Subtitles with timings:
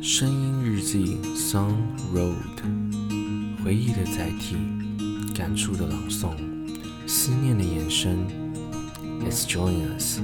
[0.00, 1.74] 声音日记 Song
[2.14, 2.34] Road，
[3.64, 4.56] 回忆的载体，
[5.34, 6.36] 感触的朗诵，
[7.06, 8.16] 思念的延伸。
[9.20, 10.20] Let's join us.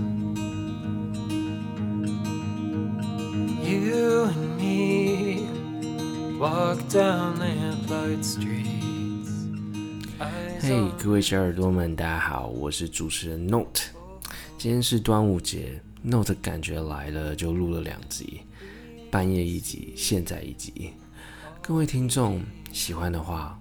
[3.65, 5.49] You and me
[6.39, 9.29] walk down lamplight streets.
[10.61, 13.83] 嘿，各位小耳朵们，大家好，我是主持人 Note。
[14.57, 18.43] 今天是端午节，Note 感觉来了，就录了两集，
[19.15, 20.91] 半夜一集，现在一集。
[21.63, 23.57] 各位听众喜欢的话，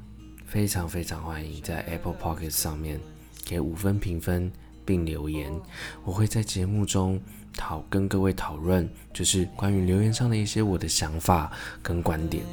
[0.48, 3.00] 非常非常欢迎在 Apple Pocket 上面
[3.45, 4.52] 给五分评分
[4.84, 5.54] 并留言，
[6.04, 7.22] 我会在节目中
[7.55, 11.52] 讨跟各位讨论，就是关于留言上的一些我的想法
[11.84, 12.44] 跟观点。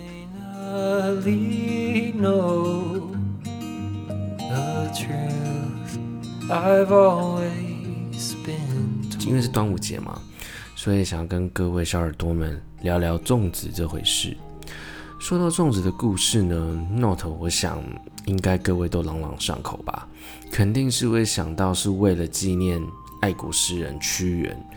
[9.26, 10.20] 因为是端午节嘛，
[10.76, 14.36] 所以想要跟各位小耳朵们聊聊粽子这回事。
[15.18, 17.82] 说到粽子的故事呢，Note 我想
[18.24, 20.08] 应该各位都朗朗上口吧，
[20.50, 22.82] 肯定是会想到是为了纪念
[23.20, 24.70] 爱国诗人屈原。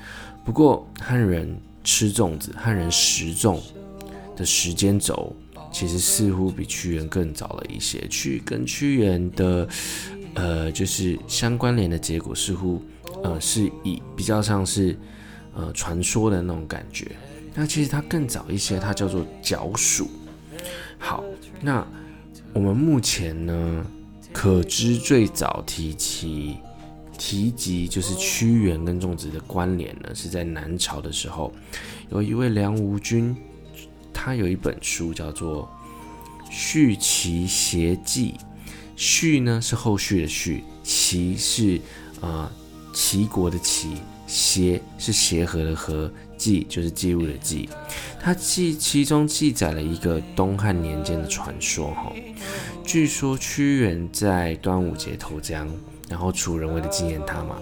[0.43, 3.57] 不过汉人吃粽子、汉人食粽
[4.35, 5.33] 的时间轴，
[5.71, 8.05] 其实似乎比屈原更早了一些。
[8.09, 9.65] 屈跟屈原的
[10.33, 12.83] 呃，就是相关联的结果，似乎
[13.23, 14.97] 呃是以比较像是
[15.53, 17.07] 呃传说的那种感觉。
[17.55, 20.07] 那其实它更早一些，它叫做角黍。
[20.97, 21.23] 好，
[21.61, 21.85] 那
[22.53, 23.85] 我们目前呢，
[24.31, 26.57] 可知最早提起
[27.17, 31.53] 提及就是屈原跟粽子的关联呢，是在南朝的时候，
[32.09, 33.35] 有一位梁吴君，
[34.13, 35.69] 他有一本书叫做
[36.51, 38.33] 《续齐谐记》。
[38.95, 41.81] 续呢是后续的续，齐是
[42.21, 42.49] 呃
[42.93, 47.67] 齐国的齐，协是协和的和，记就是记录的记。
[48.21, 52.13] 它记其中记载了一个东汉年间的传说哈，
[52.85, 55.67] 据说屈原在端午节投江，
[56.07, 57.57] 然后楚人为了纪念他嘛，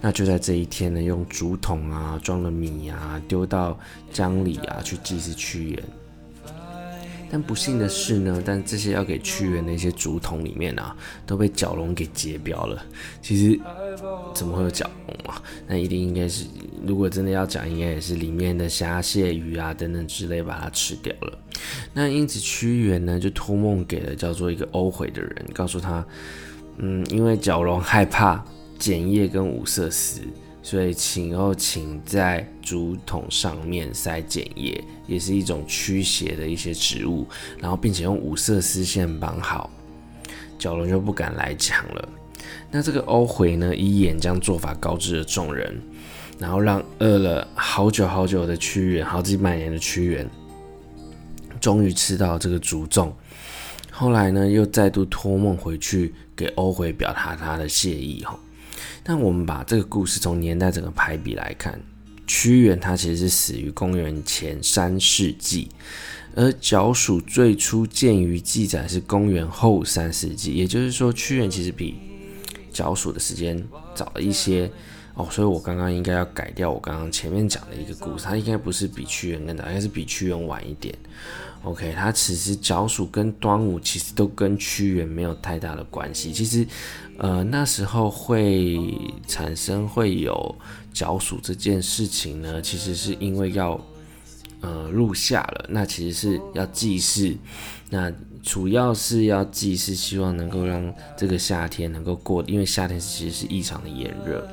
[0.00, 3.76] 那就在这一天呢，用竹筒啊装了米啊丢到
[4.12, 5.82] 江里啊去祭祀屈原。
[7.30, 12.84] 但不幸的是呢，但这些要给屈原的一些竹筒里面啊，都被蛟龙给截标了。
[13.20, 13.60] 其实
[14.34, 15.42] 怎么会有蛟龙啊？
[15.66, 16.46] 那一定应该是，
[16.86, 21.38] 如果真的要讲，应该也是里面的虾蟹鱼啊等等之类把它吃掉了。
[21.92, 26.06] 那因此屈原呢，就托梦给了叫做一个欧悔的人，告诉他，
[26.78, 28.44] 嗯，因为蛟龙害怕
[28.78, 30.20] 碱液跟五色丝。
[30.66, 37.24] 所以，请后请在竹筒上面塞碱液，也是一种驱邪的一些植物，
[37.60, 39.70] 然后并且用五色丝线绑好，
[40.58, 42.08] 蛟龙就不敢来抢了。
[42.68, 45.80] 那这个欧回呢，以眼将做法告知了众人，
[46.36, 50.28] 然后让饿了好久好久的屈原，好几百年的屈原，
[51.60, 53.12] 终于吃到这个竹粽。
[53.92, 58.36] 后来呢，又再度托梦回去给欧回表达他的谢意哈。
[59.02, 61.80] 但我们把这个故事从年代整个排比来看，
[62.26, 65.68] 屈原他其实是死于公元前三世纪，
[66.34, 71.96] 而角黍最初见于记载是公元后三世纪，也就是说屈原其实比
[72.72, 73.62] 角黍的时间
[73.94, 74.70] 早了一些。
[75.16, 80.94] 哦，所以我刚刚应该要改掉我刚刚前面讲的一个故事，它应该不是比屈原更早，应该是比屈原晚一点。
[81.62, 86.32] OK，它其实角黍跟端午其实都跟屈原没有太大的关系。
[86.32, 86.64] 其实，
[87.16, 88.78] 呃，那时候会
[89.26, 90.54] 产生会有
[90.92, 93.80] 角黍这件事情呢，其实是因为要
[94.60, 97.34] 呃入夏了，那其实是要祭祀，
[97.88, 98.12] 那
[98.42, 104.46] 主要是要祭祀，希望能够让这个夏天能够过，因为夏天其实是异常的炎热，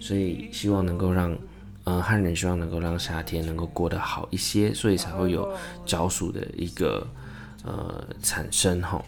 [0.00, 1.36] 所以希望能够让。
[1.84, 5.50] 呃，汉人希望能够让夏天能够过得好一些，所以才会有
[5.86, 7.06] 角暑的一个
[7.64, 9.02] 呃产生哈。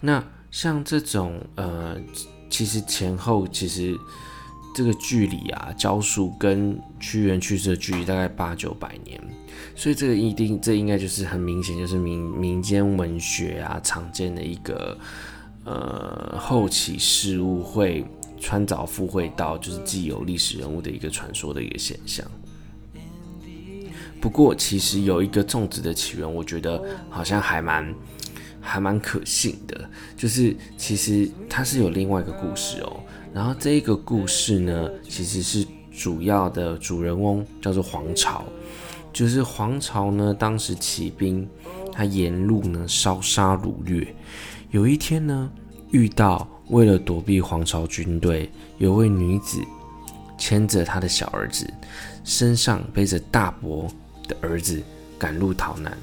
[0.00, 0.20] 那
[0.50, 1.96] 像这种呃，
[2.50, 3.96] 其实前后其实
[4.74, 9.22] 这个距离啊，角暑跟屈原去世的距离大概八九百年，
[9.76, 14.98] 所以这个一定这应该就是很明显就是民民间文学啊常见的一个
[15.64, 18.04] 呃后起事物会。
[18.38, 22.26] 穿凿附会到就是既有历史人物的一个传说的一个现象。
[24.20, 27.94] 不过，其实有一个粽子的起源，我觉得好像还蛮
[28.60, 33.00] 还蛮可信的，就是其实它是有另外一个故事哦。
[33.32, 38.44] 然后这一个故事呢，其实是主要的主人翁叫做黄巢，
[39.12, 41.46] 就是黄巢呢当时起兵，
[41.92, 44.14] 他沿路呢烧杀掳掠，
[44.70, 45.50] 有一天呢
[45.90, 46.46] 遇到。
[46.68, 49.60] 为了躲避皇朝军队，有位女子
[50.36, 51.64] 牵着她的小儿子，
[52.24, 53.86] 身上背着大伯
[54.26, 54.82] 的儿子
[55.16, 55.96] 赶路逃难。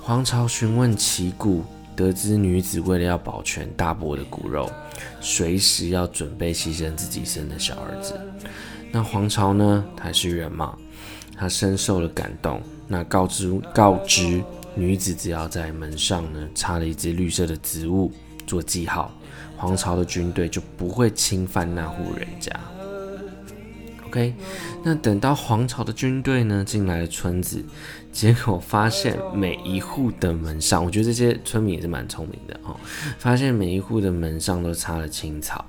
[0.00, 1.62] 皇朝询问其故，
[1.94, 4.72] 得知女子为了要保全大伯的骨肉，
[5.20, 8.18] 随时要准备牺牲自己生的小儿子。
[8.90, 9.84] 那皇朝呢？
[9.94, 10.74] 他是人嘛，
[11.36, 12.58] 他深受了感动。
[12.88, 14.42] 那告知告知
[14.74, 18.10] 女子，只要在门上呢插了一只绿色的植物
[18.50, 19.14] 做记号，
[19.56, 22.50] 皇朝的军队就不会侵犯那户人家。
[24.08, 24.34] OK，
[24.82, 27.64] 那等到皇朝的军队呢进来了村子，
[28.10, 32.74] 结果发现每一户的门上，我觉得这些村民也是蛮聪明的哦，
[33.20, 35.64] 发现每一户的门上都插了青草，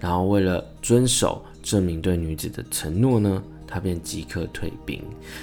[0.00, 5.02] 然后为了遵守证明对女子的承诺呢，他便即刻退兵。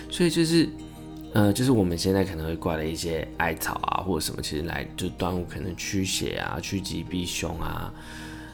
[0.09, 0.67] 所以就是，
[1.33, 7.93] 呃，就是我们现在可能会挂的一些艾草啊，或者什么，其实来就端午可能驱邪啊、趋吉避凶啊，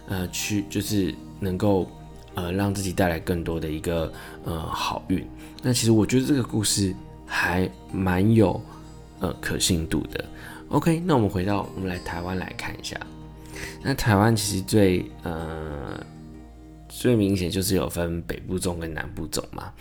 [0.08, 1.90] 呃，驱就是能够。
[2.38, 4.14] 呃，让自己带来更多的一个
[4.44, 5.28] 呃好运。
[5.64, 6.94] 那其实我觉得这个故事
[7.26, 8.62] 还蛮有
[9.20, 10.24] 呃可信度的。
[10.70, 12.96] OK，那我们回到我们来台湾来看一下。
[13.82, 16.00] 那台湾其实最呃
[17.00, 19.72] 最明显就是有分北部粽跟南部粽嘛。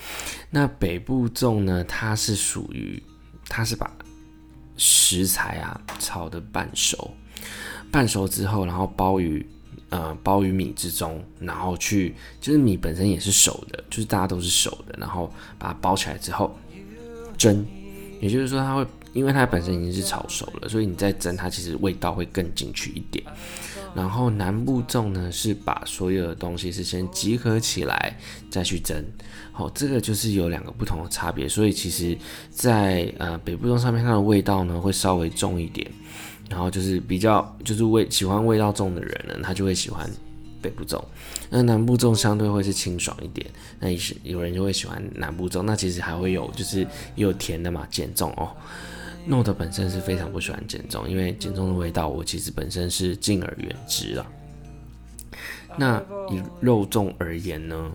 [0.51, 3.03] 那北部粽呢，它是属于
[3.49, 3.91] 它是把
[4.77, 7.11] 食材啊炒的半熟，
[7.91, 9.45] 半熟之后，然后包于。
[9.89, 16.59] 呃，包于米之中，然后去就是米本身也是熟的，就是大家都是熟的，然后把它包起来之后
[17.39, 17.65] 蒸，
[18.21, 18.85] 也就是说它会，
[19.17, 23.25] 因为它本身已经是炒熟了，所以你再蒸它，其实味道会更进去一点。
[23.95, 28.15] 然后南部粽呢，是把所有的东西是先集合起来
[28.51, 29.03] 再去蒸，
[29.53, 32.17] 好，这个就是有两个不同的差别，所以其实，
[32.51, 35.91] 在呃北部粽上面它的味道呢会稍微重一点。
[36.49, 40.09] 然后就是比较就是味喜欢味道重的人呢，他就会喜欢
[40.63, 41.03] 北部粽。
[41.51, 43.45] 那南部粽相对会是清爽一点。
[43.81, 45.63] 那也是有人就会喜欢南部粽。
[45.63, 48.51] 那其实还会有就是也有甜的嘛，碱粽哦。
[49.27, 54.27] Note 本身是非常不喜欢碱粽，因为碱粽的味道我其实本身是敬而远之了。
[55.77, 56.01] 那
[56.31, 57.91] 以肉粽而言呢，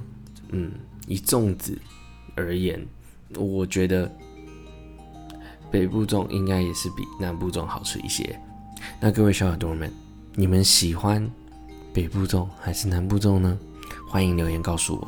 [0.49, 0.71] 嗯，
[1.07, 1.77] 以粽子
[2.35, 2.85] 而言，
[3.35, 4.11] 我觉得。
[5.71, 8.37] 北部粽应该也是比南部粽好吃一些。
[8.99, 9.89] 那各位小耳朵们，
[10.35, 11.25] 你们喜欢
[11.93, 13.57] 北部粽还是南部粽呢？
[14.09, 15.07] 欢迎留言告诉我。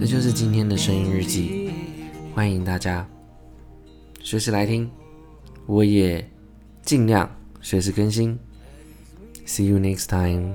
[0.00, 1.70] 这就是今天的声音日记，
[2.34, 3.06] 欢迎大家
[4.22, 4.90] 随时来听，
[5.66, 6.26] 我也
[6.82, 7.30] 尽量
[7.60, 8.38] 随时更新。
[9.46, 10.54] See you next time.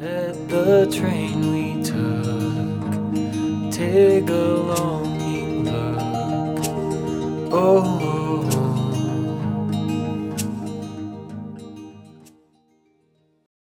[0.00, 3.70] at the train we took.
[3.70, 7.52] Take a longing look.
[7.52, 8.17] Oh.